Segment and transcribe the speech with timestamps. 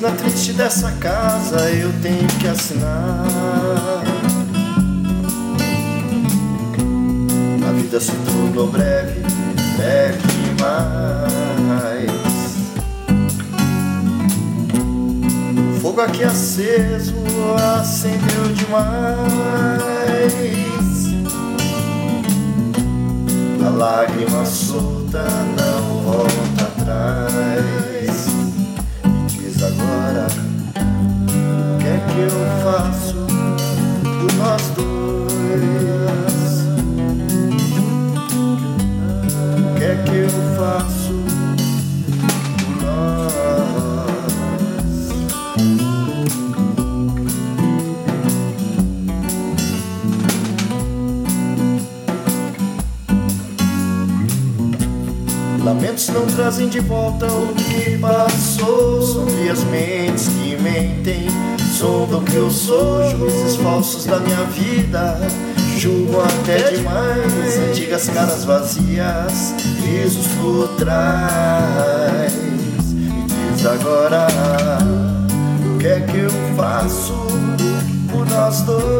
[0.00, 3.22] Assina triste dessa casa eu tenho que assinar.
[7.68, 9.20] A vida se tornou breve,
[9.76, 10.18] breve
[10.56, 12.10] demais.
[15.76, 17.14] O fogo aqui aceso
[17.78, 18.88] acendeu demais.
[23.66, 25.26] A lágrima solta
[25.58, 25.79] não
[55.70, 59.00] Lamentos não trazem de volta o que passou.
[59.02, 61.28] Sombrias mentes que mentem,
[61.78, 63.08] sondam que eu sou.
[63.08, 65.16] Juízes falsos da minha vida,
[65.78, 67.56] julgam até demais.
[67.70, 72.32] Antigas caras vazias, risos por trás.
[72.92, 74.26] Me diz agora,
[75.72, 77.14] o que é que eu faço
[78.10, 78.99] por nós dois?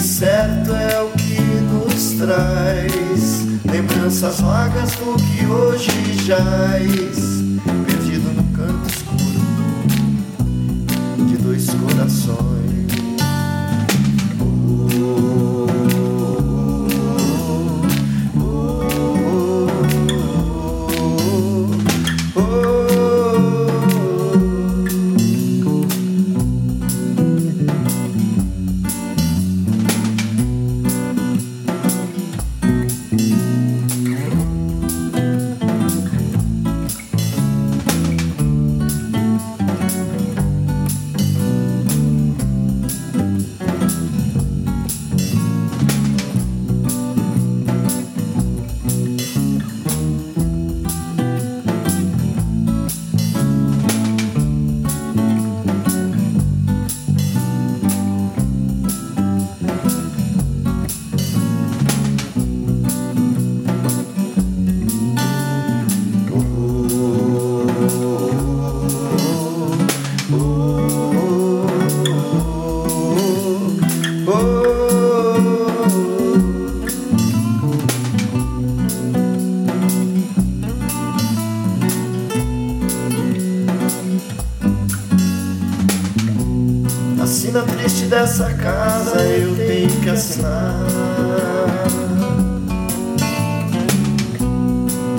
[0.00, 5.90] incerto é o que nos traz lembranças vagas do que hoje
[6.24, 7.18] jaz,
[7.84, 9.40] perdido no canto escuro
[11.28, 12.79] de dois corações.
[87.60, 90.74] A triste dessa casa eu tenho que assinar.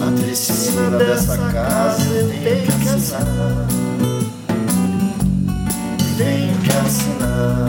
[0.02, 3.68] A tristeza dessa casa eu tenho que assinar.
[6.00, 7.68] Eu tenho que assinar.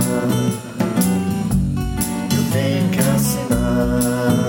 [2.35, 4.42] Eu tenho que assinar.